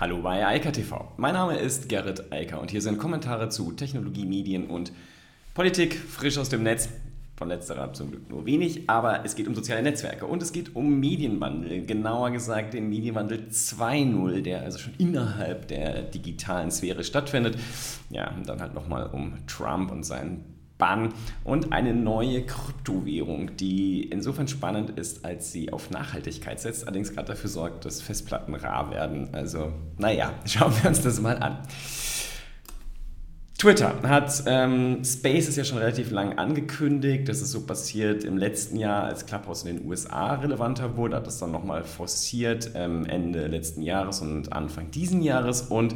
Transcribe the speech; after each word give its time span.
Hallo 0.00 0.22
bei 0.22 0.46
Eika 0.46 0.70
TV. 0.70 1.12
Mein 1.18 1.34
Name 1.34 1.58
ist 1.58 1.90
Gerrit 1.90 2.32
Eiker 2.32 2.58
und 2.58 2.70
hier 2.70 2.80
sind 2.80 2.96
Kommentare 2.96 3.50
zu 3.50 3.72
Technologie, 3.72 4.24
Medien 4.24 4.68
und 4.68 4.92
Politik 5.52 5.94
frisch 5.94 6.38
aus 6.38 6.48
dem 6.48 6.62
Netz. 6.62 6.88
Von 7.36 7.48
letzterer 7.48 7.92
zum 7.92 8.10
Glück 8.10 8.30
nur 8.30 8.46
wenig, 8.46 8.88
aber 8.88 9.26
es 9.26 9.36
geht 9.36 9.46
um 9.46 9.54
soziale 9.54 9.82
Netzwerke 9.82 10.24
und 10.24 10.42
es 10.42 10.52
geht 10.52 10.74
um 10.74 11.00
Medienwandel, 11.00 11.84
genauer 11.84 12.30
gesagt 12.30 12.72
den 12.72 12.88
Medienwandel 12.88 13.48
2.0, 13.50 14.40
der 14.40 14.62
also 14.62 14.78
schon 14.78 14.94
innerhalb 14.96 15.68
der 15.68 16.00
digitalen 16.00 16.70
Sphäre 16.70 17.04
stattfindet. 17.04 17.58
Ja, 18.08 18.30
und 18.30 18.48
dann 18.48 18.62
halt 18.62 18.72
nochmal 18.72 19.06
um 19.12 19.34
Trump 19.46 19.92
und 19.92 20.04
seinen 20.04 20.59
Bann 20.80 21.14
und 21.44 21.72
eine 21.72 21.94
neue 21.94 22.42
Kryptowährung, 22.42 23.56
die 23.56 24.02
insofern 24.02 24.48
spannend 24.48 24.98
ist, 24.98 25.24
als 25.24 25.52
sie 25.52 25.72
auf 25.72 25.90
Nachhaltigkeit 25.90 26.58
setzt, 26.58 26.88
allerdings 26.88 27.14
gerade 27.14 27.28
dafür 27.28 27.50
sorgt, 27.50 27.84
dass 27.84 28.02
Festplatten 28.02 28.56
rar 28.56 28.90
werden. 28.90 29.28
Also, 29.30 29.72
naja, 29.98 30.32
schauen 30.44 30.72
wir 30.82 30.90
uns 30.90 31.02
das 31.02 31.20
mal 31.20 31.38
an. 31.38 31.58
Twitter 33.60 33.94
hat 34.04 34.42
ähm, 34.46 35.04
Spaces 35.04 35.54
ja 35.54 35.64
schon 35.64 35.76
relativ 35.76 36.10
lang 36.12 36.38
angekündigt. 36.38 37.28
Das 37.28 37.42
ist 37.42 37.50
so 37.50 37.66
passiert 37.66 38.24
im 38.24 38.38
letzten 38.38 38.78
Jahr, 38.78 39.04
als 39.04 39.26
Clubhouse 39.26 39.64
in 39.64 39.76
den 39.76 39.86
USA 39.86 40.36
relevanter 40.36 40.96
wurde, 40.96 41.16
hat 41.16 41.26
das 41.26 41.38
dann 41.40 41.52
nochmal 41.52 41.84
forciert 41.84 42.70
ähm, 42.74 43.04
Ende 43.04 43.48
letzten 43.48 43.82
Jahres 43.82 44.22
und 44.22 44.50
Anfang 44.54 44.90
diesen 44.90 45.20
Jahres 45.20 45.60
und 45.60 45.94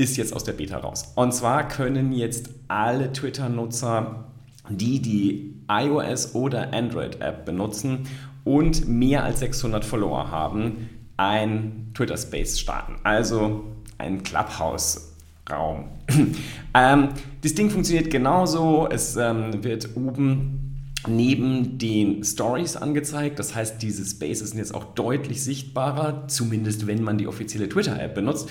ist 0.00 0.16
jetzt 0.16 0.32
aus 0.32 0.44
der 0.44 0.54
Beta 0.54 0.78
raus. 0.78 1.12
Und 1.14 1.32
zwar 1.34 1.68
können 1.68 2.12
jetzt 2.12 2.48
alle 2.68 3.12
Twitter-Nutzer, 3.12 4.24
die 4.70 5.02
die 5.02 5.54
iOS 5.68 6.34
oder 6.34 6.72
Android-App 6.72 7.44
benutzen 7.44 8.08
und 8.44 8.88
mehr 8.88 9.24
als 9.24 9.40
600 9.40 9.84
Follower 9.84 10.30
haben, 10.30 10.88
ein 11.18 11.90
Twitter-Space 11.92 12.58
starten. 12.58 12.94
Also 13.04 13.64
ein 13.98 14.22
Clubhouse-Raum. 14.22 15.84
ähm, 16.74 17.08
das 17.42 17.54
Ding 17.54 17.68
funktioniert 17.68 18.10
genauso. 18.10 18.88
Es 18.90 19.16
ähm, 19.16 19.62
wird 19.62 19.96
oben 19.96 20.88
neben 21.06 21.76
den 21.76 22.24
Stories 22.24 22.76
angezeigt. 22.76 23.38
Das 23.38 23.54
heißt, 23.54 23.82
diese 23.82 24.04
Spaces 24.06 24.50
sind 24.50 24.58
jetzt 24.58 24.74
auch 24.74 24.94
deutlich 24.94 25.42
sichtbarer, 25.42 26.26
zumindest 26.28 26.86
wenn 26.86 27.02
man 27.02 27.18
die 27.18 27.26
offizielle 27.26 27.68
Twitter-App 27.68 28.14
benutzt. 28.14 28.48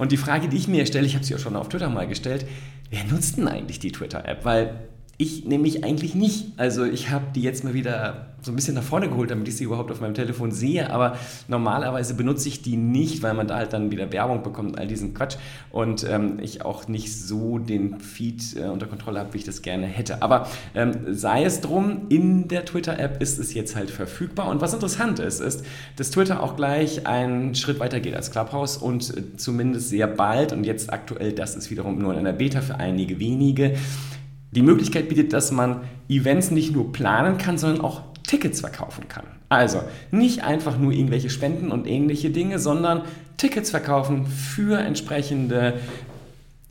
Und 0.00 0.12
die 0.12 0.16
Frage, 0.16 0.48
die 0.48 0.56
ich 0.56 0.66
mir 0.66 0.86
stelle, 0.86 1.06
ich 1.06 1.14
habe 1.14 1.26
sie 1.26 1.34
auch 1.34 1.38
schon 1.38 1.56
auf 1.56 1.68
Twitter 1.68 1.90
mal 1.90 2.08
gestellt, 2.08 2.46
wer 2.88 3.04
nutzt 3.04 3.36
denn 3.36 3.46
eigentlich 3.46 3.80
die 3.80 3.92
Twitter-App? 3.92 4.46
Weil 4.46 4.88
ich 5.20 5.44
nämlich 5.44 5.84
eigentlich 5.84 6.14
nicht. 6.14 6.46
Also 6.56 6.84
ich 6.84 7.10
habe 7.10 7.26
die 7.34 7.42
jetzt 7.42 7.62
mal 7.62 7.74
wieder 7.74 8.28
so 8.40 8.50
ein 8.50 8.56
bisschen 8.56 8.74
nach 8.74 8.82
vorne 8.82 9.06
geholt, 9.06 9.30
damit 9.30 9.48
ich 9.48 9.56
sie 9.56 9.64
überhaupt 9.64 9.90
auf 9.90 10.00
meinem 10.00 10.14
Telefon 10.14 10.50
sehe. 10.50 10.90
Aber 10.90 11.18
normalerweise 11.46 12.14
benutze 12.14 12.48
ich 12.48 12.62
die 12.62 12.78
nicht, 12.78 13.22
weil 13.22 13.34
man 13.34 13.46
da 13.46 13.56
halt 13.56 13.74
dann 13.74 13.90
wieder 13.90 14.10
Werbung 14.12 14.42
bekommt, 14.42 14.78
all 14.78 14.86
diesen 14.86 15.12
Quatsch. 15.12 15.36
Und 15.70 16.06
ähm, 16.08 16.38
ich 16.40 16.64
auch 16.64 16.88
nicht 16.88 17.14
so 17.14 17.58
den 17.58 18.00
Feed 18.00 18.56
äh, 18.56 18.68
unter 18.68 18.86
Kontrolle 18.86 19.18
habe, 19.18 19.34
wie 19.34 19.38
ich 19.38 19.44
das 19.44 19.60
gerne 19.60 19.86
hätte. 19.86 20.22
Aber 20.22 20.48
ähm, 20.74 20.92
sei 21.10 21.44
es 21.44 21.60
drum, 21.60 22.06
in 22.08 22.48
der 22.48 22.64
Twitter-App 22.64 23.20
ist 23.20 23.38
es 23.38 23.52
jetzt 23.52 23.76
halt 23.76 23.90
verfügbar. 23.90 24.48
Und 24.48 24.62
was 24.62 24.72
interessant 24.72 25.18
ist, 25.18 25.40
ist, 25.40 25.66
dass 25.96 26.10
Twitter 26.10 26.42
auch 26.42 26.56
gleich 26.56 27.06
einen 27.06 27.54
Schritt 27.54 27.78
weiter 27.78 28.00
geht 28.00 28.14
als 28.14 28.30
Clubhouse 28.30 28.78
und 28.78 29.14
äh, 29.14 29.36
zumindest 29.36 29.90
sehr 29.90 30.06
bald 30.06 30.54
und 30.54 30.64
jetzt 30.64 30.90
aktuell, 30.90 31.34
das 31.34 31.56
ist 31.56 31.70
wiederum 31.70 31.98
nur 31.98 32.14
in 32.14 32.20
einer 32.20 32.32
Beta 32.32 32.62
für 32.62 32.76
einige 32.76 33.20
wenige 33.20 33.74
die 34.52 34.62
Möglichkeit 34.62 35.08
bietet, 35.08 35.32
dass 35.32 35.52
man 35.52 35.82
Events 36.08 36.50
nicht 36.50 36.72
nur 36.74 36.92
planen 36.92 37.38
kann, 37.38 37.58
sondern 37.58 37.84
auch 37.84 38.02
Tickets 38.26 38.60
verkaufen 38.60 39.08
kann. 39.08 39.24
Also 39.48 39.82
nicht 40.10 40.44
einfach 40.44 40.78
nur 40.78 40.92
irgendwelche 40.92 41.30
Spenden 41.30 41.72
und 41.72 41.86
ähnliche 41.86 42.30
Dinge, 42.30 42.58
sondern 42.58 43.02
Tickets 43.36 43.70
verkaufen 43.70 44.26
für 44.26 44.78
entsprechende 44.78 45.74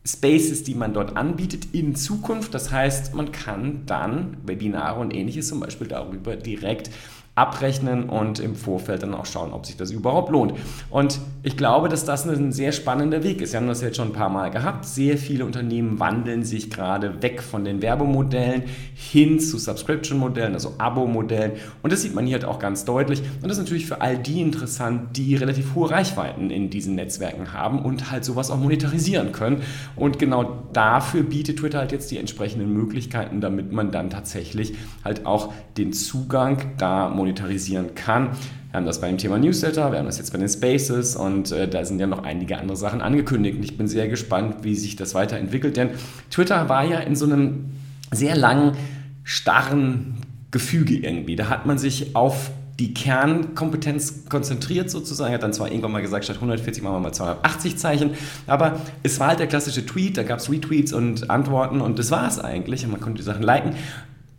Spaces, 0.06 0.64
die 0.64 0.76
man 0.76 0.94
dort 0.94 1.18
anbietet 1.18 1.68
in 1.74 1.96
Zukunft. 1.96 2.54
Das 2.54 2.72
heißt, 2.72 3.14
man 3.16 3.32
kann 3.32 3.82
dann 3.86 4.38
Webinare 4.46 5.00
und 5.00 5.14
ähnliches 5.14 5.50
zum 5.50 5.60
Beispiel 5.60 5.88
darüber 5.88 6.36
direkt 6.36 6.90
abrechnen 7.40 8.10
und 8.10 8.40
im 8.40 8.56
Vorfeld 8.56 9.04
dann 9.04 9.14
auch 9.14 9.26
schauen, 9.26 9.54
ob 9.54 9.66
sich 9.66 9.78
das 9.78 9.92
überhaupt 9.92 10.30
lohnt. 10.30 10.54
Und 10.90 11.20
ich 11.42 11.56
glaube, 11.56 11.88
dass 11.88 12.04
das 12.04 12.28
ein 12.28 12.52
sehr 12.52 12.74
spannender 12.74 13.24
Weg 13.24 13.42
ist. 13.42 13.54
Wir 13.54 13.62
haben 13.62 13.68
das 13.70 13.82
jetzt 13.82 13.96
schon 13.96 14.10
ein 14.10 14.14
paar 14.14 14.28
Mal 14.28 14.52
gehabt. 14.52 14.84
Sehr 14.84 15.18
viele 15.18 15.46
Unternehmen 15.46 15.98
wandeln 15.98 16.44
sich 16.44 16.70
gerade 16.70 17.22
weg 17.22 17.42
von 17.42 17.64
den 17.64 17.82
Werbemodellen 17.82 18.64
hin 18.94 19.40
zu 19.40 19.58
Subscription-Modellen, 19.58 20.54
also 20.54 20.76
Abo-Modellen. 20.80 21.54
Und 21.82 21.94
das 21.94 22.02
sieht 22.02 22.14
man 22.14 22.26
hier 22.26 22.34
halt 22.34 22.46
auch 22.46 22.60
ganz 22.60 22.84
deutlich. 22.84 23.22
Und 23.22 23.44
das 23.44 23.54
ist 23.54 23.64
natürlich 23.64 23.86
für 23.86 24.02
all 24.02 24.18
die 24.18 24.42
interessant, 24.42 25.16
die 25.16 25.36
relativ 25.36 25.76
hohe 25.76 25.90
Reichweiten 25.90 26.50
in 26.50 26.70
diesen 26.70 26.96
Netzwerken 26.96 27.54
haben 27.54 27.80
und 27.86 28.12
halt 28.12 28.26
sowas 28.26 28.52
auch 28.52 28.58
monetarisieren 28.58 29.32
können. 29.32 29.62
Und 29.96 30.20
genau 30.20 30.64
dafür 30.74 31.24
bietet 31.24 31.60
Twitter 31.60 31.80
halt 31.80 31.94
jetzt 31.94 32.12
die 32.12 32.18
entsprechenden 32.18 32.74
Möglichkeiten, 32.74 33.40
damit 33.40 33.72
man 33.72 33.92
dann 33.92 34.10
tatsächlich 34.10 34.74
halt 35.06 35.26
auch 35.26 35.54
den 35.78 35.94
Zugang 35.94 36.74
da 36.78 37.08
monetarisieren 37.08 37.29
monetarisieren 37.30 37.96
kann. 37.96 38.32
Wir 38.72 38.78
haben 38.78 38.86
das 38.86 39.02
beim 39.02 39.18
Thema 39.18 39.38
Newsletter, 39.38 39.92
wir 39.92 40.00
haben 40.00 40.06
das 40.06 40.18
jetzt 40.18 40.32
bei 40.32 40.38
den 40.38 40.50
Spaces 40.50 41.16
und 41.16 41.52
äh, 41.52 41.68
da 41.68 41.84
sind 41.86 42.00
ja 42.00 42.08
noch 42.08 42.24
einige 42.24 42.58
andere 42.58 42.78
Sachen 42.78 43.02
angekündigt. 43.02 43.58
Und 43.58 43.64
ich 43.64 43.78
bin 43.78 43.88
sehr 43.88 44.08
gespannt, 44.08 44.58
wie 44.64 44.76
sich 44.76 44.96
das 44.96 45.16
weiterentwickelt, 45.16 45.78
denn 45.78 45.92
Twitter 46.30 46.70
war 46.70 46.84
ja 46.84 47.00
in 47.00 47.16
so 47.16 47.26
einem 47.26 47.72
sehr 48.12 48.36
langen, 48.36 48.74
starren 49.24 50.16
Gefüge 50.52 50.96
irgendwie. 50.98 51.36
Da 51.36 51.50
hat 51.50 51.66
man 51.66 51.78
sich 51.78 52.16
auf 52.16 52.52
die 52.80 52.94
Kernkompetenz 52.94 54.26
konzentriert 54.30 54.90
sozusagen. 54.90 55.34
Hat 55.34 55.44
dann 55.44 55.52
zwar 55.52 55.68
irgendwann 55.68 55.92
mal 55.92 56.02
gesagt, 56.02 56.26
statt 56.26 56.38
140 56.38 56.82
machen 56.82 56.96
wir 56.96 57.00
mal 57.00 57.12
280 57.12 57.78
Zeichen, 57.78 58.12
aber 58.48 58.80
es 59.04 59.20
war 59.20 59.30
halt 59.30 59.40
der 59.40 59.48
klassische 59.48 59.86
Tweet, 59.86 60.18
da 60.18 60.24
gab 60.24 60.40
es 60.40 60.50
Retweets 60.50 60.94
und 60.94 61.30
Antworten 61.30 61.82
und 61.82 62.00
das 62.00 62.10
war 62.12 62.28
es 62.28 62.40
eigentlich 62.40 62.86
und 62.86 62.92
man 62.92 63.02
konnte 63.02 63.18
die 63.18 63.26
Sachen 63.26 63.44
liken. 63.44 63.76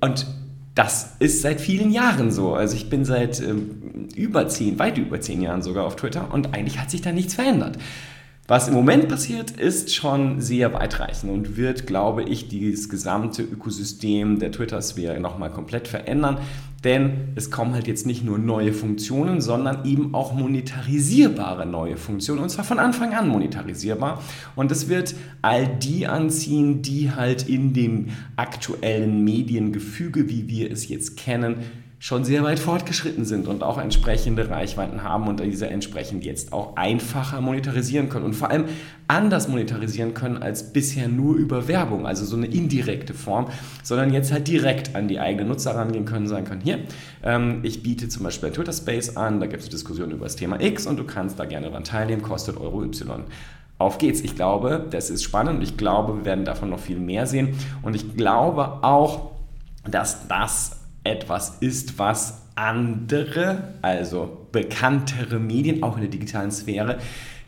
Und 0.01 0.27
das 0.75 1.17
ist 1.19 1.43
seit 1.43 1.61
vielen 1.61 1.91
Jahren 1.91 2.31
so. 2.31 2.55
Also 2.55 2.77
ich 2.77 2.89
bin 2.89 3.05
seit 3.05 3.41
ähm, 3.41 4.09
über 4.15 4.49
zehn, 4.49 4.79
weit 4.79 4.99
über 4.99 5.21
zehn 5.21 5.43
Jahren 5.43 5.63
sogar 5.63 5.85
auf 5.85 5.97
Twitter 5.97 6.33
und 6.33 6.55
eigentlich 6.55 6.79
hat 6.79 6.91
sich 6.91 7.03
da 7.03 7.13
nichts 7.13 7.35
verändert. 7.35 7.79
Was 8.51 8.67
im 8.67 8.75
Moment 8.75 9.09
passiert, 9.09 9.53
ist 9.53 9.95
schon 9.95 10.41
sehr 10.41 10.73
weitreichend 10.73 11.31
und 11.31 11.57
wird, 11.57 11.87
glaube 11.87 12.25
ich, 12.25 12.49
dieses 12.49 12.89
gesamte 12.89 13.43
Ökosystem 13.43 14.41
der 14.41 14.51
Twitter-Sphäre 14.51 15.21
nochmal 15.21 15.51
komplett 15.51 15.87
verändern. 15.87 16.39
Denn 16.85 17.33
es 17.35 17.51
kommen 17.51 17.75
halt 17.75 17.87
jetzt 17.87 18.07
nicht 18.07 18.25
nur 18.25 18.39
neue 18.39 18.73
Funktionen, 18.73 19.43
sondern 19.43 19.85
eben 19.85 20.15
auch 20.15 20.33
monetarisierbare 20.33 21.67
neue 21.67 21.99
Funktionen. 21.99 22.41
Und 22.41 22.49
zwar 22.49 22.65
von 22.65 22.79
Anfang 22.79 23.13
an 23.13 23.29
monetarisierbar. 23.29 24.23
Und 24.57 24.73
es 24.73 24.89
wird 24.89 25.15
all 25.43 25.67
die 25.67 26.07
anziehen, 26.07 26.81
die 26.81 27.11
halt 27.11 27.49
in 27.49 27.75
dem 27.75 28.09
aktuellen 28.37 29.23
Mediengefüge, 29.25 30.31
wie 30.31 30.49
wir 30.49 30.73
es 30.73 30.89
jetzt 30.89 31.19
kennen, 31.19 31.57
schon 32.03 32.25
sehr 32.25 32.43
weit 32.43 32.59
fortgeschritten 32.59 33.27
sind 33.27 33.47
und 33.47 33.63
auch 33.63 33.77
entsprechende 33.77 34.49
Reichweiten 34.49 35.03
haben 35.03 35.29
und 35.29 35.39
diese 35.39 35.69
entsprechend 35.69 36.25
jetzt 36.25 36.51
auch 36.51 36.75
einfacher 36.77 37.43
monetarisieren 37.43 38.09
können 38.09 38.25
und 38.25 38.33
vor 38.33 38.51
allem 38.51 38.65
anders 39.07 39.49
monetarisieren 39.49 40.15
können 40.15 40.43
als 40.43 40.73
bisher 40.73 41.09
nur 41.09 41.37
über 41.37 41.69
Werbung, 41.69 42.07
also 42.07 42.25
so 42.25 42.39
eine 42.39 42.47
indirekte 42.47 43.13
Form, 43.13 43.49
sondern 43.83 44.15
jetzt 44.15 44.33
halt 44.33 44.49
direkt 44.49 44.97
an 44.97 45.09
die 45.09 45.21
eigenen 45.21 45.49
Nutzer 45.49 45.75
rangehen 45.75 46.07
können, 46.07 46.27
sagen 46.27 46.47
können, 46.47 46.63
hier, 46.63 46.79
ähm, 47.23 47.61
ich 47.65 47.83
biete 47.83 48.09
zum 48.09 48.23
Beispiel 48.23 48.49
ein 48.49 48.55
Twitter 48.55 48.73
Space 48.73 49.19
an, 49.19 49.39
da 49.39 49.47
gibt 49.47 49.63
es 49.63 49.69
Diskussionen 49.69 50.13
über 50.13 50.25
das 50.25 50.37
Thema 50.37 50.59
X 50.59 50.87
und 50.87 50.99
du 50.99 51.05
kannst 51.05 51.39
da 51.39 51.45
gerne 51.45 51.67
daran 51.67 51.85
teilnehmen, 51.85 52.23
kostet 52.23 52.57
Euro 52.57 52.83
Y 52.83 53.25
auf 53.77 53.97
geht's. 53.97 54.21
Ich 54.21 54.37
glaube, 54.37 54.87
das 54.91 55.09
ist 55.09 55.23
spannend. 55.23 55.63
Ich 55.63 55.79
glaube, 55.79 56.19
wir 56.19 56.25
werden 56.27 56.45
davon 56.45 56.69
noch 56.69 56.81
viel 56.81 56.99
mehr 56.99 57.27
sehen. 57.27 57.57
Und 57.81 57.97
ich 57.97 58.15
glaube 58.15 58.85
auch, 58.85 59.31
dass 59.91 60.29
das 60.29 60.80
etwas 61.05 61.59
ist, 61.61 61.99
was 61.99 62.43
andere, 62.55 63.75
also 63.83 64.47
bekanntere 64.53 65.39
Medien, 65.39 65.83
auch 65.83 65.97
in 65.97 66.03
der 66.03 66.11
digitalen 66.11 66.51
Sphäre, 66.51 66.99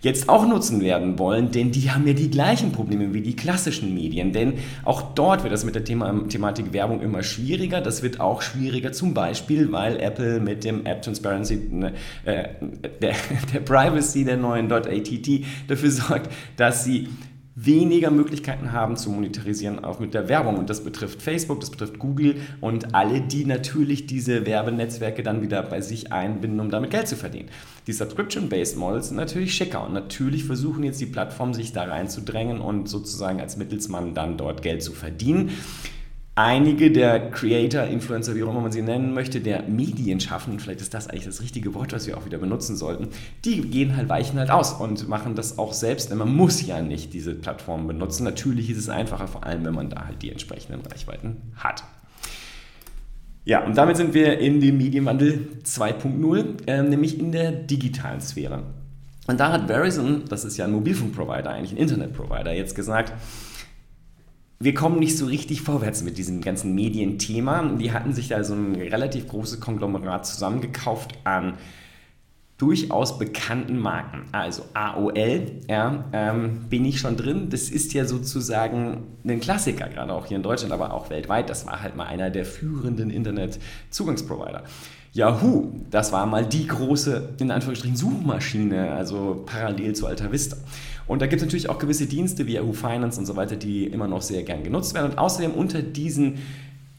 jetzt 0.02 0.28
auch 0.28 0.46
nutzen 0.46 0.80
werden 0.80 1.18
wollen, 1.18 1.52
denn 1.52 1.70
die 1.70 1.90
haben 1.90 2.06
ja 2.06 2.12
die 2.12 2.28
gleichen 2.28 2.72
Probleme 2.72 3.14
wie 3.14 3.20
die 3.20 3.36
klassischen 3.36 3.94
Medien. 3.94 4.32
Denn 4.32 4.54
auch 4.84 5.14
dort 5.14 5.44
wird 5.44 5.52
das 5.52 5.64
mit 5.64 5.76
der 5.76 5.84
Thema, 5.84 6.28
Thematik 6.28 6.72
Werbung 6.72 7.00
immer 7.00 7.22
schwieriger. 7.22 7.80
Das 7.80 8.02
wird 8.02 8.18
auch 8.18 8.42
schwieriger, 8.42 8.92
zum 8.92 9.14
Beispiel, 9.14 9.70
weil 9.70 10.00
Apple 10.00 10.40
mit 10.40 10.64
dem 10.64 10.84
App 10.86 11.02
Transparency, 11.02 11.68
ne, 11.70 11.92
äh, 12.24 12.48
der, 13.00 13.14
der 13.52 13.60
Privacy 13.60 14.24
der 14.24 14.36
neuen 14.36 14.70
.att 14.72 14.88
dafür 15.68 15.90
sorgt, 15.90 16.30
dass 16.56 16.84
sie 16.84 17.08
weniger 17.54 18.10
Möglichkeiten 18.10 18.72
haben 18.72 18.96
zu 18.96 19.10
monetarisieren, 19.10 19.84
auch 19.84 20.00
mit 20.00 20.14
der 20.14 20.28
Werbung. 20.28 20.56
Und 20.56 20.70
das 20.70 20.82
betrifft 20.82 21.20
Facebook, 21.20 21.60
das 21.60 21.70
betrifft 21.70 21.98
Google 21.98 22.36
und 22.60 22.94
alle, 22.94 23.20
die 23.20 23.44
natürlich 23.44 24.06
diese 24.06 24.46
Werbenetzwerke 24.46 25.22
dann 25.22 25.42
wieder 25.42 25.62
bei 25.62 25.80
sich 25.80 26.12
einbinden, 26.12 26.60
um 26.60 26.70
damit 26.70 26.90
Geld 26.90 27.08
zu 27.08 27.16
verdienen. 27.16 27.50
Die 27.86 27.92
Subscription-Based 27.92 28.76
Models 28.76 29.08
sind 29.08 29.16
natürlich 29.16 29.54
schicker 29.54 29.84
und 29.84 29.92
natürlich 29.92 30.44
versuchen 30.44 30.84
jetzt 30.84 31.00
die 31.00 31.06
Plattformen 31.06 31.52
sich 31.52 31.72
da 31.72 31.84
reinzudrängen 31.84 32.60
und 32.60 32.88
sozusagen 32.88 33.40
als 33.40 33.56
Mittelsmann 33.56 34.14
dann 34.14 34.38
dort 34.38 34.62
Geld 34.62 34.82
zu 34.82 34.92
verdienen. 34.92 35.50
Einige 36.34 36.90
der 36.90 37.30
Creator, 37.30 37.84
Influencer, 37.84 38.34
wie 38.34 38.42
auch 38.42 38.50
immer 38.50 38.60
man 38.60 38.72
sie 38.72 38.82
nennen 38.82 39.12
möchte, 39.12 39.40
der 39.40 39.64
Medien 39.64 40.18
schaffen, 40.18 40.58
vielleicht 40.58 40.80
ist 40.80 40.94
das 40.94 41.08
eigentlich 41.08 41.26
das 41.26 41.42
richtige 41.42 41.74
Wort, 41.74 41.92
was 41.92 42.06
wir 42.06 42.16
auch 42.16 42.24
wieder 42.24 42.38
benutzen 42.38 42.76
sollten, 42.76 43.08
die 43.44 43.60
gehen 43.60 43.96
halt, 43.96 44.08
weichen 44.08 44.38
halt 44.38 44.50
aus 44.50 44.72
und 44.72 45.08
machen 45.08 45.34
das 45.34 45.58
auch 45.58 45.74
selbst, 45.74 46.10
denn 46.10 46.18
man 46.18 46.34
muss 46.34 46.64
ja 46.66 46.80
nicht 46.80 47.12
diese 47.12 47.34
Plattformen 47.34 47.86
benutzen. 47.86 48.24
Natürlich 48.24 48.70
ist 48.70 48.78
es 48.78 48.88
einfacher, 48.88 49.28
vor 49.28 49.44
allem 49.44 49.64
wenn 49.64 49.74
man 49.74 49.90
da 49.90 50.06
halt 50.06 50.22
die 50.22 50.30
entsprechenden 50.30 50.80
Reichweiten 50.86 51.36
hat. 51.56 51.84
Ja, 53.44 53.64
und 53.64 53.76
damit 53.76 53.96
sind 53.96 54.14
wir 54.14 54.38
in 54.38 54.60
dem 54.60 54.78
Medienwandel 54.78 55.48
2.0, 55.64 56.66
äh, 56.68 56.82
nämlich 56.82 57.18
in 57.18 57.32
der 57.32 57.50
digitalen 57.50 58.20
Sphäre. 58.20 58.62
Und 59.26 59.38
da 59.38 59.52
hat 59.52 59.66
Verizon, 59.66 60.22
das 60.28 60.44
ist 60.44 60.56
ja 60.56 60.64
ein 60.64 60.72
Mobilfunkprovider, 60.72 61.50
eigentlich 61.50 61.72
ein 61.72 61.76
Internetprovider, 61.76 62.54
jetzt 62.54 62.74
gesagt, 62.74 63.12
wir 64.62 64.74
kommen 64.74 64.98
nicht 64.98 65.18
so 65.18 65.26
richtig 65.26 65.62
vorwärts 65.62 66.02
mit 66.02 66.18
diesem 66.18 66.40
ganzen 66.40 66.74
Medienthema. 66.74 67.62
Die 67.78 67.92
hatten 67.92 68.12
sich 68.12 68.28
da 68.28 68.44
so 68.44 68.54
ein 68.54 68.74
relativ 68.76 69.28
großes 69.28 69.60
Konglomerat 69.60 70.26
zusammengekauft 70.26 71.18
an 71.24 71.54
durchaus 72.58 73.18
bekannten 73.18 73.76
Marken. 73.76 74.26
Also 74.30 74.62
AOL, 74.72 75.50
ja, 75.68 76.04
ähm, 76.12 76.66
bin 76.70 76.84
ich 76.84 77.00
schon 77.00 77.16
drin. 77.16 77.48
Das 77.50 77.70
ist 77.70 77.92
ja 77.92 78.04
sozusagen 78.04 79.02
ein 79.24 79.40
Klassiker, 79.40 79.88
gerade 79.88 80.12
auch 80.12 80.26
hier 80.26 80.36
in 80.36 80.44
Deutschland, 80.44 80.72
aber 80.72 80.94
auch 80.94 81.10
weltweit. 81.10 81.50
Das 81.50 81.66
war 81.66 81.82
halt 81.82 81.96
mal 81.96 82.06
einer 82.06 82.30
der 82.30 82.44
führenden 82.44 83.10
Internet-Zugangsprovider. 83.10 84.62
Yahoo, 85.12 85.72
das 85.90 86.10
war 86.12 86.24
mal 86.26 86.46
die 86.46 86.66
große, 86.66 87.34
in 87.38 87.50
Anführungsstrichen, 87.50 87.96
Suchmaschine, 87.96 88.92
also 88.92 89.42
parallel 89.44 89.94
zu 89.94 90.06
Alta 90.06 90.32
Vista. 90.32 90.56
Und 91.06 91.20
da 91.20 91.26
gibt 91.26 91.42
es 91.42 91.46
natürlich 91.46 91.68
auch 91.68 91.78
gewisse 91.78 92.06
Dienste 92.06 92.46
wie 92.46 92.54
Yahoo 92.54 92.72
Finance 92.72 93.18
und 93.20 93.26
so 93.26 93.36
weiter, 93.36 93.56
die 93.56 93.84
immer 93.84 94.08
noch 94.08 94.22
sehr 94.22 94.42
gern 94.42 94.64
genutzt 94.64 94.94
werden. 94.94 95.12
Und 95.12 95.18
außerdem 95.18 95.52
unter 95.52 95.82
diesen 95.82 96.38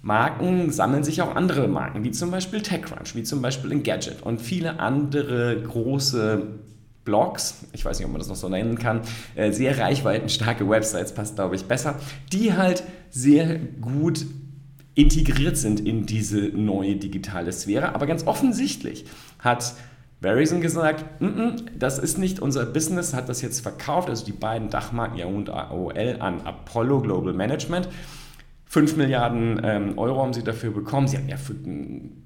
Marken 0.03 0.71
sammeln 0.71 1.03
sich 1.03 1.21
auch 1.21 1.35
andere 1.35 1.67
Marken, 1.67 2.03
wie 2.03 2.11
zum 2.11 2.29
Beispiel 2.29 2.61
TechCrunch, 2.61 3.15
wie 3.15 3.23
zum 3.23 3.41
Beispiel 3.41 3.71
Engadget 3.71 4.21
und 4.21 4.41
viele 4.41 4.79
andere 4.79 5.59
große 5.61 6.43
Blogs, 7.05 7.65
ich 7.73 7.83
weiß 7.83 7.97
nicht, 7.97 8.05
ob 8.05 8.11
man 8.11 8.19
das 8.19 8.27
noch 8.27 8.35
so 8.35 8.49
nennen 8.49 8.77
kann, 8.77 9.01
äh, 9.35 9.51
sehr 9.51 9.77
reichweitenstarke 9.77 10.69
Websites, 10.69 11.13
passt 11.13 11.35
glaube 11.35 11.55
ich 11.55 11.65
besser, 11.65 11.95
die 12.31 12.53
halt 12.53 12.83
sehr 13.09 13.57
gut 13.81 14.25
integriert 14.95 15.57
sind 15.57 15.79
in 15.79 16.05
diese 16.05 16.39
neue 16.39 16.95
digitale 16.95 17.51
Sphäre. 17.51 17.95
Aber 17.95 18.05
ganz 18.05 18.27
offensichtlich 18.27 19.05
hat 19.39 19.73
Verizon 20.21 20.61
gesagt, 20.61 21.03
N 21.21 21.35
-n, 21.35 21.61
das 21.77 21.99
ist 21.99 22.17
nicht 22.17 22.39
unser 22.39 22.65
Business, 22.65 23.13
hat 23.13 23.27
das 23.27 23.41
jetzt 23.41 23.61
verkauft, 23.61 24.09
also 24.09 24.25
die 24.25 24.31
beiden 24.31 24.69
Dachmarken 24.69 25.17
Yahoo 25.17 25.35
und 25.35 25.49
AOL 25.49 26.17
an 26.19 26.41
Apollo 26.41 27.01
Global 27.01 27.33
Management. 27.33 27.89
5 28.65 28.95
Milliarden 28.95 29.61
ähm, 29.63 29.97
Euro 29.99 30.23
haben 30.23 30.33
sie 30.33 30.43
dafür 30.43 30.71
bekommen. 30.71 31.07
Sie 31.07 31.17
haben 31.17 31.29
ja 31.29 31.37
für 31.37 31.53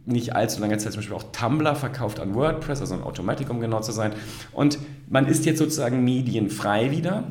nicht 0.06 0.34
allzu 0.34 0.62
lange 0.62 0.78
Zeit 0.78 0.94
zum 0.94 1.00
Beispiel 1.00 1.18
auch 1.18 1.32
Tumblr 1.34 1.76
verkauft 1.76 2.22
an 2.22 2.36
WordPress, 2.36 2.80
also 2.80 2.94
an 2.96 3.04
Automatic, 3.04 3.50
um 3.50 3.60
genau 3.60 3.82
zu 3.82 3.92
sein. 3.92 4.14
Und 4.54 4.80
man 5.10 5.28
ist 5.28 5.46
jetzt 5.46 5.58
sozusagen 5.58 6.06
medienfrei 6.06 6.92
wieder 6.92 7.26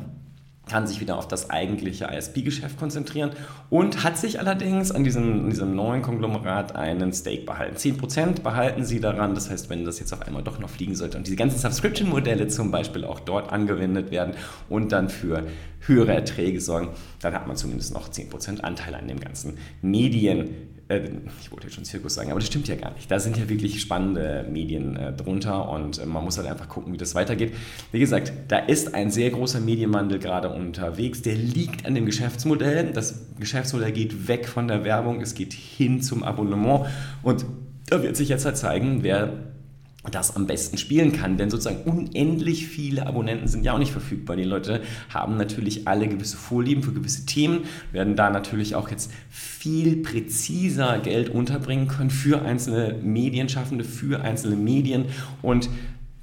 kann 0.67 0.87
sich 0.87 0.99
wieder 0.99 1.17
auf 1.17 1.27
das 1.27 1.49
eigentliche 1.49 2.05
ISP-Geschäft 2.05 2.77
konzentrieren 2.77 3.31
und 3.69 4.03
hat 4.03 4.17
sich 4.17 4.39
allerdings 4.39 4.91
an 4.91 5.03
diesem, 5.03 5.45
an 5.45 5.49
diesem 5.49 5.75
neuen 5.75 6.01
Konglomerat 6.01 6.75
einen 6.75 7.13
Stake 7.13 7.43
behalten. 7.43 7.77
10% 7.77 8.41
behalten 8.41 8.85
sie 8.85 8.99
daran, 8.99 9.35
das 9.35 9.49
heißt, 9.49 9.69
wenn 9.69 9.85
das 9.85 9.99
jetzt 9.99 10.13
auf 10.13 10.21
einmal 10.21 10.43
doch 10.43 10.59
noch 10.59 10.69
fliegen 10.69 10.95
sollte 10.95 11.17
und 11.17 11.27
diese 11.27 11.35
ganzen 11.35 11.59
Subscription-Modelle 11.59 12.47
zum 12.47 12.71
Beispiel 12.71 13.05
auch 13.05 13.19
dort 13.19 13.51
angewendet 13.51 14.11
werden 14.11 14.33
und 14.69 14.91
dann 14.91 15.09
für 15.09 15.43
höhere 15.81 16.13
Erträge 16.13 16.59
sorgen, 16.59 16.89
dann 17.19 17.33
hat 17.33 17.47
man 17.47 17.55
zumindest 17.55 17.93
noch 17.93 18.09
10% 18.09 18.61
Anteil 18.61 18.95
an 18.95 19.07
dem 19.07 19.19
ganzen 19.19 19.57
Medien 19.81 20.49
äh, 20.89 21.01
ich 21.41 21.51
wollte 21.51 21.67
jetzt 21.67 21.75
schon 21.75 21.85
Zirkus 21.85 22.13
sagen, 22.13 22.31
aber 22.31 22.39
das 22.39 22.47
stimmt 22.47 22.67
ja 22.67 22.75
gar 22.75 22.93
nicht. 22.93 23.09
Da 23.09 23.19
sind 23.19 23.37
ja 23.37 23.49
wirklich 23.49 23.81
spannende 23.81 24.45
Medien 24.49 24.95
äh, 24.95 25.13
drunter 25.13 25.69
und 25.69 25.99
äh, 25.99 26.05
man 26.05 26.23
muss 26.23 26.37
halt 26.37 26.47
einfach 26.47 26.69
gucken, 26.69 26.93
wie 26.93 26.97
das 26.97 27.15
weitergeht. 27.15 27.53
Wie 27.91 27.99
gesagt, 27.99 28.31
da 28.47 28.57
ist 28.57 28.93
ein 28.93 29.11
sehr 29.11 29.29
großer 29.29 29.59
Medienwandel 29.59 30.19
gerade 30.19 30.49
unterwegs. 30.49 31.21
Der 31.21 31.35
liegt 31.35 31.85
an 31.85 31.95
dem 31.95 32.05
Geschäftsmodell. 32.05 32.91
Das 32.93 33.25
Geschäftsmodell 33.39 33.91
geht 33.91 34.27
weg 34.27 34.47
von 34.47 34.67
der 34.67 34.83
Werbung, 34.83 35.21
es 35.21 35.33
geht 35.35 35.53
hin 35.53 36.01
zum 36.01 36.23
Abonnement 36.23 36.85
und 37.23 37.45
da 37.89 38.03
wird 38.03 38.17
sich 38.17 38.29
jetzt 38.29 38.45
halt 38.45 38.57
zeigen, 38.57 39.03
wer 39.03 39.31
das 40.11 40.35
am 40.35 40.47
besten 40.47 40.77
spielen 40.77 41.11
kann. 41.11 41.37
Denn 41.37 41.49
sozusagen 41.49 41.83
unendlich 41.89 42.67
viele 42.67 43.07
Abonnenten 43.07 43.47
sind 43.47 43.63
ja 43.63 43.73
auch 43.73 43.79
nicht 43.79 43.91
verfügbar. 43.91 44.35
Die 44.35 44.43
Leute 44.43 44.81
haben 45.13 45.37
natürlich 45.37 45.87
alle 45.87 46.07
gewisse 46.07 46.37
Vorlieben 46.37 46.83
für 46.83 46.93
gewisse 46.93 47.25
Themen, 47.25 47.65
werden 47.91 48.15
da 48.15 48.29
natürlich 48.29 48.75
auch 48.75 48.89
jetzt 48.89 49.11
viel 49.29 49.97
präziser 49.97 50.99
Geld 50.99 51.29
unterbringen 51.29 51.87
können 51.87 52.09
für 52.09 52.41
einzelne 52.41 52.95
Medienschaffende, 53.01 53.83
für 53.83 54.21
einzelne 54.21 54.55
Medien 54.55 55.05
und 55.41 55.69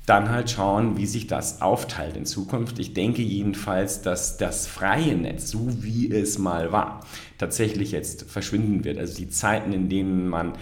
dann 0.06 0.28
halt 0.28 0.50
schauen, 0.50 0.98
wie 0.98 1.06
sich 1.06 1.26
das 1.26 1.62
aufteilt 1.62 2.16
in 2.16 2.26
Zukunft. 2.26 2.78
Ich 2.78 2.92
denke 2.92 3.22
jedenfalls, 3.22 4.02
dass 4.02 4.36
das 4.36 4.66
freie 4.66 5.16
Netz, 5.16 5.50
so 5.50 5.82
wie 5.82 6.10
es 6.10 6.38
mal 6.38 6.72
war, 6.72 7.00
tatsächlich 7.38 7.92
jetzt 7.92 8.30
verschwinden 8.30 8.84
wird. 8.84 8.98
Also 8.98 9.16
die 9.16 9.28
Zeiten, 9.30 9.72
in 9.72 9.88
denen 9.88 10.28
man 10.28 10.52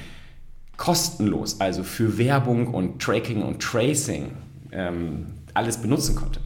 kostenlos, 0.76 1.60
also 1.60 1.84
für 1.84 2.18
Werbung 2.18 2.68
und 2.68 3.00
Tracking 3.00 3.42
und 3.42 3.60
Tracing, 3.60 4.32
ähm, 4.72 5.26
alles 5.54 5.78
benutzen 5.78 6.16
konnte, 6.16 6.40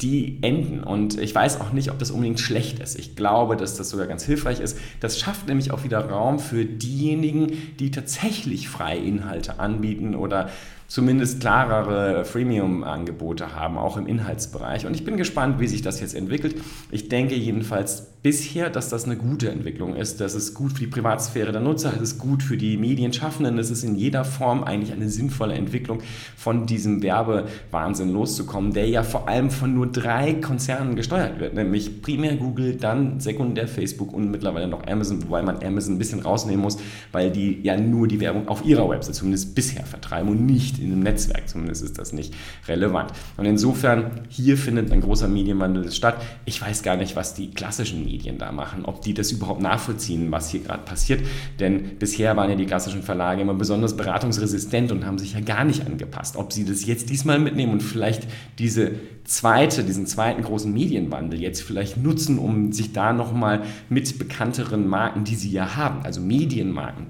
die 0.00 0.38
enden. 0.42 0.82
Und 0.82 1.18
ich 1.18 1.34
weiß 1.34 1.60
auch 1.60 1.72
nicht, 1.72 1.90
ob 1.90 1.98
das 1.98 2.10
unbedingt 2.10 2.40
schlecht 2.40 2.78
ist. 2.78 2.98
Ich 2.98 3.16
glaube, 3.16 3.56
dass 3.56 3.76
das 3.76 3.90
sogar 3.90 4.06
ganz 4.06 4.24
hilfreich 4.24 4.60
ist. 4.60 4.78
Das 5.00 5.18
schafft 5.18 5.48
nämlich 5.48 5.70
auch 5.70 5.84
wieder 5.84 6.08
Raum 6.08 6.38
für 6.38 6.64
diejenigen, 6.64 7.52
die 7.78 7.90
tatsächlich 7.90 8.68
freie 8.68 8.98
Inhalte 8.98 9.58
anbieten 9.58 10.14
oder 10.14 10.50
zumindest 10.88 11.40
klarere 11.40 12.24
Freemium-Angebote 12.24 13.54
haben, 13.54 13.76
auch 13.76 13.96
im 13.96 14.06
Inhaltsbereich. 14.06 14.86
Und 14.86 14.94
ich 14.94 15.04
bin 15.04 15.16
gespannt, 15.16 15.58
wie 15.58 15.66
sich 15.66 15.82
das 15.82 16.00
jetzt 16.00 16.14
entwickelt. 16.14 16.56
Ich 16.90 17.08
denke 17.08 17.34
jedenfalls 17.34 18.06
bisher, 18.26 18.70
dass 18.70 18.88
das 18.88 19.04
eine 19.04 19.14
gute 19.14 19.52
Entwicklung 19.52 19.94
ist. 19.94 20.20
Das 20.20 20.34
ist 20.34 20.52
gut 20.52 20.72
für 20.72 20.80
die 20.80 20.88
Privatsphäre 20.88 21.52
der 21.52 21.60
Nutzer, 21.60 21.92
es 21.94 22.02
ist 22.02 22.18
gut 22.18 22.42
für 22.42 22.56
die 22.56 22.76
Medienschaffenden, 22.76 23.56
es 23.56 23.70
ist 23.70 23.84
in 23.84 23.94
jeder 23.94 24.24
Form 24.24 24.64
eigentlich 24.64 24.92
eine 24.92 25.08
sinnvolle 25.08 25.54
Entwicklung, 25.54 26.00
von 26.36 26.66
diesem 26.66 27.04
Werbewahnsinn 27.04 28.10
loszukommen, 28.10 28.72
der 28.72 28.88
ja 28.88 29.04
vor 29.04 29.28
allem 29.28 29.52
von 29.52 29.72
nur 29.74 29.86
drei 29.86 30.34
Konzernen 30.34 30.96
gesteuert 30.96 31.38
wird, 31.38 31.54
nämlich 31.54 32.02
primär 32.02 32.34
Google, 32.34 32.74
dann 32.74 33.20
sekundär 33.20 33.68
Facebook 33.68 34.12
und 34.12 34.28
mittlerweile 34.28 34.66
noch 34.66 34.84
Amazon, 34.88 35.22
wobei 35.22 35.42
man 35.42 35.62
Amazon 35.62 35.94
ein 35.94 35.98
bisschen 35.98 36.18
rausnehmen 36.18 36.62
muss, 36.62 36.78
weil 37.12 37.30
die 37.30 37.60
ja 37.62 37.76
nur 37.76 38.08
die 38.08 38.18
Werbung 38.18 38.48
auf 38.48 38.64
ihrer 38.64 38.88
Website 38.88 39.14
zumindest 39.14 39.54
bisher 39.54 39.84
vertreiben 39.84 40.28
und 40.30 40.44
nicht 40.44 40.80
in 40.80 40.90
einem 40.90 41.04
Netzwerk, 41.04 41.48
zumindest 41.48 41.84
ist 41.84 41.96
das 41.96 42.12
nicht 42.12 42.34
relevant. 42.66 43.12
Und 43.36 43.44
insofern, 43.44 44.22
hier 44.28 44.56
findet 44.56 44.90
ein 44.90 45.00
großer 45.00 45.28
Medienwandel 45.28 45.92
statt. 45.92 46.20
Ich 46.44 46.60
weiß 46.60 46.82
gar 46.82 46.96
nicht, 46.96 47.14
was 47.14 47.32
die 47.32 47.52
klassischen 47.52 48.00
Medien 48.00 48.15
Medien 48.16 48.38
da 48.38 48.50
machen, 48.50 48.84
ob 48.86 49.02
die 49.02 49.12
das 49.12 49.30
überhaupt 49.30 49.60
nachvollziehen, 49.60 50.30
was 50.32 50.50
hier 50.50 50.60
gerade 50.60 50.82
passiert. 50.84 51.20
Denn 51.60 51.98
bisher 51.98 52.36
waren 52.36 52.48
ja 52.48 52.56
die 52.56 52.64
klassischen 52.64 53.02
Verlage 53.02 53.42
immer 53.42 53.54
besonders 53.54 53.96
beratungsresistent 53.96 54.90
und 54.90 55.04
haben 55.04 55.18
sich 55.18 55.34
ja 55.34 55.40
gar 55.40 55.64
nicht 55.64 55.86
angepasst. 55.86 56.36
Ob 56.36 56.52
sie 56.52 56.64
das 56.64 56.86
jetzt 56.86 57.10
diesmal 57.10 57.38
mitnehmen 57.38 57.72
und 57.72 57.82
vielleicht 57.82 58.26
diese 58.58 58.92
zweite, 59.24 59.84
diesen 59.84 60.06
zweiten 60.06 60.42
großen 60.42 60.72
Medienwandel 60.72 61.40
jetzt 61.40 61.62
vielleicht 61.62 61.98
nutzen, 61.98 62.38
um 62.38 62.72
sich 62.72 62.92
da 62.92 63.12
nochmal 63.12 63.62
mit 63.90 64.18
bekannteren 64.18 64.86
Marken, 64.88 65.24
die 65.24 65.34
sie 65.34 65.50
ja 65.50 65.76
haben, 65.76 66.02
also 66.02 66.20
Medienmarken, 66.20 67.08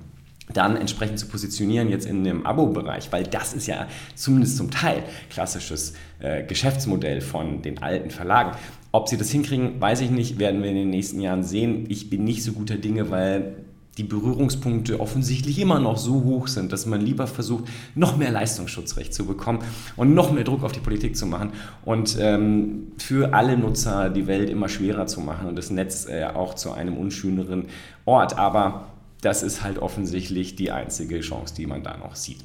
dann 0.52 0.76
entsprechend 0.76 1.18
zu 1.18 1.26
positionieren 1.26 1.88
jetzt 1.88 2.06
in 2.06 2.24
dem 2.24 2.46
Abo-Bereich, 2.46 3.10
weil 3.12 3.24
das 3.24 3.52
ist 3.52 3.66
ja 3.66 3.88
zumindest 4.14 4.56
zum 4.56 4.70
Teil 4.70 5.02
klassisches 5.30 5.94
äh, 6.20 6.44
Geschäftsmodell 6.44 7.20
von 7.20 7.62
den 7.62 7.82
alten 7.82 8.10
Verlagen. 8.10 8.56
Ob 8.92 9.08
sie 9.08 9.16
das 9.16 9.30
hinkriegen, 9.30 9.80
weiß 9.80 10.00
ich 10.00 10.10
nicht, 10.10 10.38
werden 10.38 10.62
wir 10.62 10.70
in 10.70 10.76
den 10.76 10.90
nächsten 10.90 11.20
Jahren 11.20 11.42
sehen. 11.42 11.86
Ich 11.88 12.08
bin 12.08 12.24
nicht 12.24 12.42
so 12.42 12.52
guter 12.52 12.76
Dinge, 12.76 13.10
weil 13.10 13.56
die 13.98 14.04
Berührungspunkte 14.04 15.00
offensichtlich 15.00 15.58
immer 15.58 15.80
noch 15.80 15.96
so 15.96 16.22
hoch 16.24 16.48
sind, 16.48 16.72
dass 16.72 16.86
man 16.86 17.00
lieber 17.00 17.26
versucht, 17.26 17.64
noch 17.94 18.16
mehr 18.16 18.30
Leistungsschutzrecht 18.30 19.14
zu 19.14 19.24
bekommen 19.24 19.60
und 19.96 20.14
noch 20.14 20.32
mehr 20.32 20.44
Druck 20.44 20.64
auf 20.64 20.72
die 20.72 20.80
Politik 20.80 21.16
zu 21.16 21.26
machen 21.26 21.52
und 21.84 22.16
ähm, 22.20 22.92
für 22.98 23.32
alle 23.32 23.56
Nutzer 23.56 24.10
die 24.10 24.26
Welt 24.26 24.50
immer 24.50 24.68
schwerer 24.68 25.06
zu 25.06 25.20
machen 25.20 25.48
und 25.48 25.56
das 25.56 25.70
Netz 25.70 26.06
äh, 26.06 26.24
auch 26.24 26.54
zu 26.54 26.72
einem 26.72 26.96
unschöneren 26.96 27.66
Ort. 28.04 28.38
Aber 28.38 28.86
das 29.20 29.42
ist 29.42 29.62
halt 29.62 29.78
offensichtlich 29.78 30.56
die 30.56 30.70
einzige 30.70 31.20
Chance, 31.20 31.54
die 31.54 31.66
man 31.66 31.82
da 31.82 31.96
noch 31.96 32.16
sieht. 32.16 32.44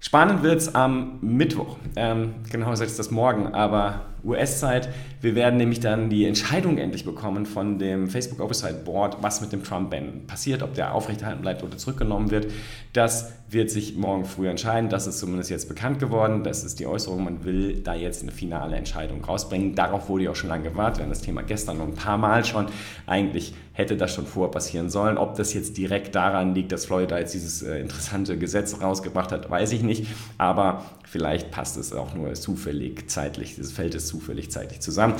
Spannend 0.00 0.42
wird 0.42 0.58
es 0.60 0.74
am 0.74 1.18
Mittwoch. 1.20 1.78
Ähm, 1.96 2.36
genau 2.50 2.70
ist 2.72 2.80
das 2.98 3.10
morgen, 3.10 3.48
aber 3.54 4.02
US-Zeit. 4.26 4.88
Wir 5.20 5.34
werden 5.34 5.56
nämlich 5.56 5.80
dann 5.80 6.10
die 6.10 6.24
Entscheidung 6.24 6.78
endlich 6.78 7.04
bekommen 7.04 7.46
von 7.46 7.78
dem 7.78 8.08
Facebook 8.08 8.40
Oversight 8.40 8.84
Board, 8.84 9.18
was 9.22 9.40
mit 9.40 9.52
dem 9.52 9.64
Trump-Ban 9.64 10.26
passiert, 10.26 10.62
ob 10.62 10.74
der 10.74 10.94
aufrechterhalten 10.94 11.42
bleibt 11.42 11.62
oder 11.62 11.76
zurückgenommen 11.76 12.30
wird. 12.30 12.52
Das 12.92 13.32
wird 13.48 13.70
sich 13.70 13.96
morgen 13.96 14.24
früh 14.24 14.48
entscheiden. 14.48 14.90
Das 14.90 15.06
ist 15.06 15.18
zumindest 15.18 15.50
jetzt 15.50 15.68
bekannt 15.68 16.00
geworden. 16.00 16.42
Das 16.42 16.64
ist 16.64 16.80
die 16.80 16.86
Äußerung. 16.86 17.24
Man 17.24 17.44
will 17.44 17.80
da 17.80 17.94
jetzt 17.94 18.22
eine 18.22 18.32
finale 18.32 18.76
Entscheidung 18.76 19.24
rausbringen. 19.24 19.74
Darauf 19.74 20.08
wurde 20.08 20.24
ja 20.24 20.30
auch 20.32 20.36
schon 20.36 20.48
lange 20.48 20.70
gewartet. 20.70 20.98
Wir 20.98 21.04
haben 21.04 21.10
das 21.10 21.20
Thema 21.20 21.42
gestern 21.42 21.78
noch 21.78 21.86
ein 21.86 21.94
paar 21.94 22.18
Mal 22.18 22.44
schon. 22.44 22.66
Eigentlich 23.06 23.54
hätte 23.72 23.96
das 23.96 24.14
schon 24.14 24.26
vorher 24.26 24.50
passieren 24.50 24.88
sollen. 24.88 25.18
Ob 25.18 25.36
das 25.36 25.52
jetzt 25.54 25.76
direkt 25.76 26.14
daran 26.14 26.54
liegt, 26.54 26.72
dass 26.72 26.86
Florida 26.86 27.18
jetzt 27.18 27.34
dieses 27.34 27.62
äh, 27.62 27.78
interessante 27.78 28.38
Gesetz 28.38 28.80
rausgebracht 28.80 29.30
hat, 29.30 29.50
weiß 29.50 29.72
ich 29.72 29.82
nicht. 29.82 30.06
Aber 30.38 30.84
vielleicht 31.04 31.50
passt 31.50 31.76
es 31.76 31.92
auch 31.92 32.14
nur 32.14 32.32
zufällig 32.34 33.08
zeitlich. 33.10 33.54
Dieses 33.54 33.72
Feld 33.72 33.94
ist 33.94 34.08
zufällig 34.16 34.50
zeitlich 34.50 34.80
zusammen. 34.80 35.14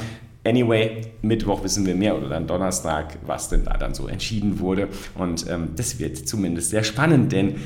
Anyway, 0.45 1.03
Mittwoch 1.23 1.63
wissen 1.65 1.85
wir 1.87 1.95
mehr 1.95 2.17
oder 2.17 2.29
dann 2.29 2.47
Donnerstag, 2.47 3.19
was 3.27 3.49
denn 3.49 3.65
da 3.65 3.77
dann 3.77 3.95
so 3.95 4.07
entschieden 4.07 4.61
wurde. 4.61 4.89
Und 5.15 5.49
ähm, 5.51 5.71
das 5.77 5.99
wird 5.99 6.17
zumindest 6.17 6.71
sehr 6.71 6.85
spannend, 6.85 7.33
denn 7.33 7.57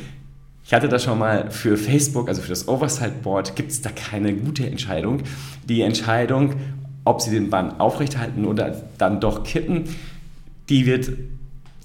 ich 0.64 0.72
hatte 0.72 0.88
das 0.88 1.04
schon 1.04 1.18
mal 1.18 1.50
für 1.50 1.76
Facebook, 1.76 2.28
also 2.28 2.42
für 2.42 2.48
das 2.48 2.68
Oversight 2.68 3.22
Board, 3.22 3.56
gibt 3.56 3.70
es 3.70 3.82
da 3.82 3.90
keine 3.90 4.32
gute 4.32 4.66
Entscheidung. 4.66 5.22
Die 5.68 5.82
Entscheidung, 5.82 6.54
ob 7.04 7.20
sie 7.20 7.30
den 7.30 7.50
Bann 7.50 7.80
aufrechthalten 7.80 8.44
oder 8.44 8.82
dann 8.96 9.20
doch 9.20 9.44
kippen, 9.44 9.84
die 10.68 10.86
wird 10.86 11.10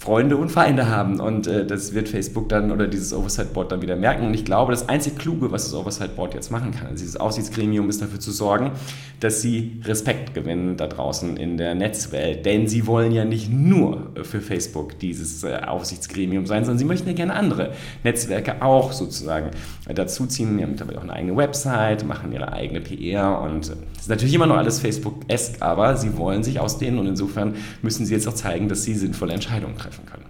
Freunde 0.05 0.37
und 0.37 0.49
Feinde 0.49 0.87
haben. 0.87 1.19
Und 1.19 1.47
äh, 1.47 1.65
das 1.65 1.95
wird 1.95 2.07
Facebook 2.07 2.47
dann 2.47 2.71
oder 2.71 2.85
dieses 2.85 3.11
Oversight 3.11 3.53
Board 3.53 3.71
dann 3.71 3.81
wieder 3.81 3.95
merken. 3.95 4.27
Und 4.27 4.35
ich 4.35 4.45
glaube, 4.45 4.71
das 4.71 4.87
einzig 4.87 5.17
Kluge, 5.17 5.51
was 5.51 5.63
das 5.63 5.73
Oversight 5.73 6.15
Board 6.15 6.35
jetzt 6.35 6.51
machen 6.51 6.71
kann, 6.71 6.87
also 6.87 6.99
dieses 6.99 7.17
Aufsichtsgremium, 7.17 7.89
ist 7.89 8.03
dafür 8.03 8.19
zu 8.19 8.31
sorgen, 8.31 8.71
dass 9.19 9.41
sie 9.41 9.81
Respekt 9.83 10.35
gewinnen 10.35 10.77
da 10.77 10.85
draußen 10.85 11.37
in 11.37 11.57
der 11.57 11.73
Netzwelt. 11.73 12.45
Denn 12.45 12.67
sie 12.67 12.85
wollen 12.85 13.11
ja 13.11 13.25
nicht 13.25 13.51
nur 13.51 14.11
für 14.21 14.41
Facebook 14.41 14.99
dieses 14.99 15.43
äh, 15.43 15.61
Aufsichtsgremium 15.65 16.45
sein, 16.45 16.65
sondern 16.65 16.77
sie 16.77 16.85
möchten 16.85 17.07
ja 17.07 17.15
gerne 17.15 17.33
andere 17.33 17.71
Netzwerke 18.03 18.61
auch 18.61 18.93
sozusagen 18.93 19.49
dazuziehen. 19.91 20.57
Die 20.57 20.63
haben 20.63 20.71
mittlerweile 20.71 20.99
auch 20.99 21.03
eine 21.03 21.13
eigene 21.13 21.35
Website, 21.35 22.05
machen 22.05 22.31
ihre 22.31 22.53
eigene 22.53 22.79
PR 22.79 23.41
und 23.41 23.69
äh, 23.69 23.75
das 23.93 24.03
ist 24.03 24.09
natürlich 24.09 24.35
immer 24.35 24.45
noch 24.45 24.57
alles 24.57 24.79
Facebook-esk, 24.79 25.63
aber 25.63 25.97
sie 25.97 26.15
wollen 26.15 26.43
sich 26.43 26.59
ausdehnen 26.59 26.99
und 26.99 27.07
insofern 27.07 27.55
müssen 27.81 28.05
sie 28.05 28.13
jetzt 28.13 28.27
auch 28.27 28.35
zeigen, 28.35 28.69
dass 28.69 28.83
sie 28.83 28.93
sinnvolle 28.93 29.33
Entscheidungen 29.33 29.75
treffen 29.77 29.94
treffen 29.95 30.05
können. 30.05 30.25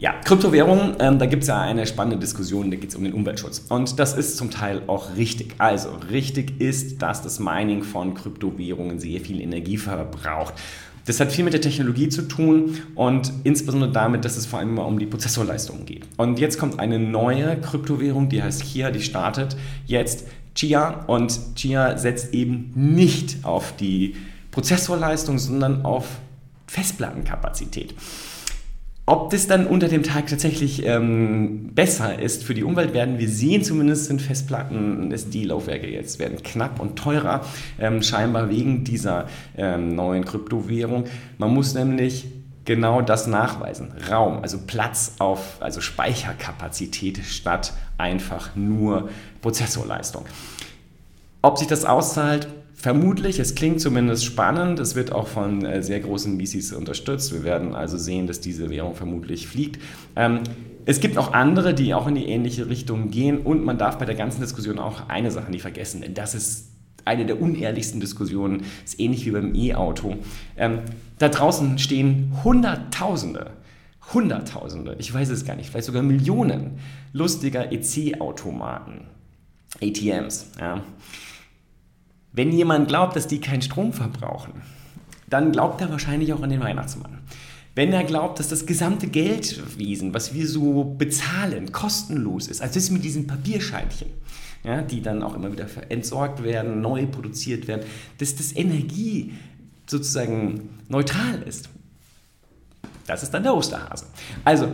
Ja, 0.00 0.12
Kryptowährungen, 0.24 0.94
ähm, 1.00 1.18
da 1.18 1.26
gibt 1.26 1.42
es 1.42 1.48
ja 1.48 1.60
eine 1.60 1.84
spannende 1.84 2.18
Diskussion, 2.18 2.70
da 2.70 2.76
geht 2.76 2.90
es 2.90 2.94
um 2.94 3.02
den 3.02 3.12
Umweltschutz. 3.12 3.64
Und 3.68 3.98
das 3.98 4.16
ist 4.16 4.36
zum 4.36 4.48
Teil 4.52 4.82
auch 4.86 5.16
richtig. 5.16 5.56
Also 5.58 5.88
richtig 6.12 6.60
ist, 6.60 7.02
dass 7.02 7.22
das 7.22 7.40
Mining 7.40 7.82
von 7.82 8.14
Kryptowährungen 8.14 9.00
sehr 9.00 9.20
viel 9.20 9.40
Energie 9.40 9.76
verbraucht. 9.76 10.54
Das 11.06 11.18
hat 11.18 11.32
viel 11.32 11.42
mit 11.42 11.52
der 11.52 11.62
Technologie 11.62 12.10
zu 12.10 12.22
tun 12.28 12.78
und 12.94 13.32
insbesondere 13.42 13.90
damit, 13.90 14.24
dass 14.24 14.36
es 14.36 14.46
vor 14.46 14.60
allem 14.60 14.78
um 14.78 15.00
die 15.00 15.06
Prozessorleistung 15.06 15.84
geht. 15.84 16.04
Und 16.16 16.38
jetzt 16.38 16.60
kommt 16.60 16.78
eine 16.78 17.00
neue 17.00 17.56
Kryptowährung, 17.60 18.28
die 18.28 18.40
heißt 18.40 18.62
Chia, 18.62 18.92
die 18.92 19.00
startet 19.00 19.56
jetzt 19.86 20.26
Chia 20.54 21.06
und 21.06 21.56
Chia 21.56 21.96
setzt 21.96 22.34
eben 22.34 22.70
nicht 22.74 23.44
auf 23.44 23.74
die 23.74 24.14
Prozessorleistung, 24.52 25.38
sondern 25.38 25.84
auf 25.84 26.18
Festplattenkapazität. 26.68 27.94
Ob 29.06 29.30
das 29.30 29.46
dann 29.46 29.66
unter 29.66 29.88
dem 29.88 30.02
Tag 30.02 30.26
tatsächlich 30.26 30.84
ähm, 30.84 31.70
besser 31.74 32.20
ist 32.20 32.44
für 32.44 32.52
die 32.52 32.62
Umwelt, 32.62 32.92
werden 32.92 33.18
wir 33.18 33.28
sehen. 33.30 33.64
Zumindest 33.64 34.04
sind 34.04 34.20
Festplatten, 34.20 35.10
SD-Laufwerke 35.10 35.88
jetzt 35.88 36.18
werden 36.18 36.42
knapp 36.42 36.78
und 36.78 36.96
teurer, 36.96 37.40
ähm, 37.80 38.02
scheinbar 38.02 38.50
wegen 38.50 38.84
dieser 38.84 39.26
ähm, 39.56 39.94
neuen 39.94 40.26
Kryptowährung. 40.26 41.04
Man 41.38 41.54
muss 41.54 41.72
nämlich 41.72 42.26
genau 42.66 43.00
das 43.00 43.26
nachweisen. 43.26 43.94
Raum, 44.10 44.42
also 44.42 44.58
Platz 44.66 45.14
auf, 45.20 45.56
also 45.60 45.80
Speicherkapazität 45.80 47.24
statt 47.24 47.72
einfach 47.96 48.56
nur 48.56 49.08
Prozessorleistung. 49.40 50.26
Ob 51.40 51.56
sich 51.56 51.66
das 51.66 51.86
auszahlt, 51.86 52.46
Vermutlich, 52.80 53.40
es 53.40 53.56
klingt 53.56 53.80
zumindest 53.80 54.24
spannend, 54.24 54.78
es 54.78 54.94
wird 54.94 55.10
auch 55.10 55.26
von 55.26 55.64
äh, 55.64 55.82
sehr 55.82 55.98
großen 55.98 56.38
VCs 56.38 56.72
unterstützt. 56.72 57.32
Wir 57.32 57.42
werden 57.42 57.74
also 57.74 57.98
sehen, 57.98 58.28
dass 58.28 58.40
diese 58.40 58.70
Währung 58.70 58.94
vermutlich 58.94 59.48
fliegt. 59.48 59.82
Ähm, 60.14 60.42
es 60.86 61.00
gibt 61.00 61.18
auch 61.18 61.32
andere, 61.32 61.74
die 61.74 61.92
auch 61.92 62.06
in 62.06 62.14
die 62.14 62.26
ähnliche 62.26 62.68
Richtung 62.68 63.10
gehen 63.10 63.38
und 63.38 63.64
man 63.64 63.78
darf 63.78 63.98
bei 63.98 64.04
der 64.04 64.14
ganzen 64.14 64.40
Diskussion 64.40 64.78
auch 64.78 65.08
eine 65.08 65.32
Sache 65.32 65.50
nicht 65.50 65.62
vergessen, 65.62 66.02
denn 66.02 66.14
das 66.14 66.36
ist 66.36 66.68
eine 67.04 67.26
der 67.26 67.42
unehrlichsten 67.42 67.98
Diskussionen, 67.98 68.62
ist 68.84 69.00
ähnlich 69.00 69.26
wie 69.26 69.32
beim 69.32 69.56
E-Auto. 69.56 70.14
Ähm, 70.56 70.82
da 71.18 71.30
draußen 71.30 71.80
stehen 71.80 72.32
Hunderttausende, 72.44 73.50
Hunderttausende, 74.14 74.94
ich 75.00 75.12
weiß 75.12 75.30
es 75.30 75.44
gar 75.44 75.56
nicht, 75.56 75.70
vielleicht 75.70 75.86
sogar 75.86 76.04
Millionen 76.04 76.78
lustiger 77.12 77.72
EC-Automaten, 77.72 79.00
ATMs. 79.82 80.52
Ja. 80.60 80.84
Wenn 82.32 82.52
jemand 82.52 82.88
glaubt, 82.88 83.16
dass 83.16 83.26
die 83.26 83.40
keinen 83.40 83.62
Strom 83.62 83.92
verbrauchen, 83.92 84.62
dann 85.28 85.52
glaubt 85.52 85.80
er 85.80 85.90
wahrscheinlich 85.90 86.32
auch 86.32 86.42
an 86.42 86.50
den 86.50 86.60
Weihnachtsmann. 86.60 87.18
Wenn 87.74 87.92
er 87.92 88.04
glaubt, 88.04 88.38
dass 88.40 88.48
das 88.48 88.66
gesamte 88.66 89.06
Geldwesen, 89.06 90.12
was 90.12 90.34
wir 90.34 90.48
so 90.48 90.84
bezahlen, 90.84 91.70
kostenlos 91.70 92.48
ist, 92.48 92.60
also 92.60 92.74
das 92.74 92.90
mit 92.90 93.04
diesen 93.04 93.26
Papierscheinchen, 93.26 94.08
ja, 94.64 94.82
die 94.82 95.00
dann 95.00 95.22
auch 95.22 95.34
immer 95.34 95.52
wieder 95.52 95.66
entsorgt 95.88 96.42
werden, 96.42 96.80
neu 96.80 97.06
produziert 97.06 97.68
werden, 97.68 97.86
dass 98.18 98.34
das 98.34 98.54
Energie 98.56 99.34
sozusagen 99.86 100.70
neutral 100.88 101.42
ist. 101.46 101.68
Das 103.06 103.22
ist 103.22 103.32
dann 103.32 103.42
der 103.42 103.54
Osterhase. 103.54 104.06
Also, 104.44 104.68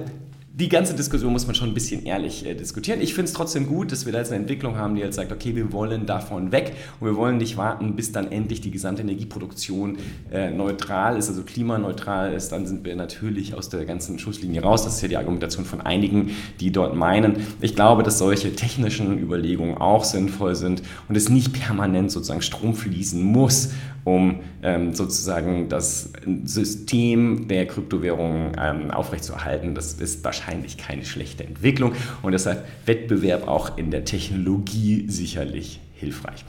die 0.56 0.68
ganze 0.68 0.94
Diskussion 0.94 1.32
muss 1.32 1.46
man 1.46 1.56
schon 1.56 1.70
ein 1.70 1.74
bisschen 1.74 2.06
ehrlich 2.06 2.46
äh, 2.46 2.54
diskutieren. 2.54 3.00
Ich 3.00 3.12
finde 3.12 3.26
es 3.26 3.32
trotzdem 3.32 3.66
gut, 3.66 3.90
dass 3.90 4.06
wir 4.06 4.12
da 4.12 4.20
jetzt 4.20 4.30
eine 4.30 4.40
Entwicklung 4.40 4.76
haben, 4.76 4.94
die 4.94 5.00
jetzt 5.00 5.16
sagt, 5.16 5.32
okay, 5.32 5.56
wir 5.56 5.72
wollen 5.72 6.06
davon 6.06 6.52
weg 6.52 6.76
und 7.00 7.08
wir 7.08 7.16
wollen 7.16 7.38
nicht 7.38 7.56
warten, 7.56 7.96
bis 7.96 8.12
dann 8.12 8.30
endlich 8.30 8.60
die 8.60 8.70
gesamte 8.70 9.02
Energieproduktion 9.02 9.98
äh, 10.30 10.52
neutral 10.52 11.16
ist, 11.16 11.28
also 11.28 11.42
klimaneutral 11.42 12.32
ist. 12.32 12.52
Dann 12.52 12.68
sind 12.68 12.84
wir 12.84 12.94
natürlich 12.94 13.54
aus 13.54 13.68
der 13.68 13.84
ganzen 13.84 14.20
Schusslinie 14.20 14.62
raus. 14.62 14.84
Das 14.84 14.94
ist 14.94 15.02
ja 15.02 15.08
die 15.08 15.16
Argumentation 15.16 15.64
von 15.64 15.80
einigen, 15.80 16.30
die 16.60 16.70
dort 16.70 16.94
meinen. 16.94 17.38
Ich 17.60 17.74
glaube, 17.74 18.04
dass 18.04 18.18
solche 18.18 18.54
technischen 18.54 19.18
Überlegungen 19.18 19.76
auch 19.76 20.04
sinnvoll 20.04 20.54
sind 20.54 20.82
und 21.08 21.16
es 21.16 21.30
nicht 21.30 21.52
permanent 21.52 22.12
sozusagen 22.12 22.42
Strom 22.42 22.76
fließen 22.76 23.20
muss, 23.20 23.70
um 24.04 24.40
ähm, 24.62 24.94
sozusagen 24.94 25.68
das 25.68 26.12
System 26.44 27.48
der 27.48 27.66
Kryptowährungen 27.66 28.52
ähm, 28.58 28.90
aufrechtzuerhalten. 28.90 29.74
Das 29.74 29.94
ist 29.94 30.22
wahrscheinlich 30.24 30.76
keine 30.76 31.04
schlechte 31.04 31.44
Entwicklung 31.44 31.92
und 32.22 32.32
deshalb 32.32 32.64
Wettbewerb 32.86 33.48
auch 33.48 33.76
in 33.78 33.90
der 33.90 34.04
Technologie 34.04 35.06
sicherlich 35.08 35.80
hilfreich. 35.94 36.44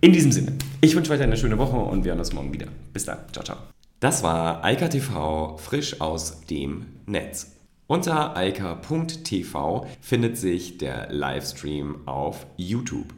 In 0.00 0.12
diesem 0.12 0.32
Sinne, 0.32 0.52
ich 0.80 0.94
wünsche 0.94 1.10
weiter 1.10 1.24
eine 1.24 1.36
schöne 1.36 1.58
Woche 1.58 1.76
und 1.76 2.04
wir 2.04 2.10
hören 2.10 2.20
uns 2.20 2.32
morgen 2.32 2.52
wieder. 2.52 2.66
Bis 2.92 3.04
dann. 3.04 3.18
Ciao, 3.32 3.44
ciao. 3.44 3.56
Das 4.00 4.22
war 4.22 4.64
Eika 4.64 4.86
TV 4.88 5.56
frisch 5.56 6.00
aus 6.00 6.42
dem 6.42 6.86
Netz. 7.06 7.58
Unter 7.88 8.36
eika.tv 8.36 9.86
findet 10.00 10.36
sich 10.36 10.76
der 10.76 11.10
Livestream 11.10 12.06
auf 12.06 12.46
YouTube. 12.56 13.17